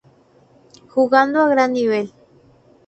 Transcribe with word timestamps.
Jugando 0.87 1.41
a 1.43 1.47
gran 1.47 1.73
nivel. 1.73 2.11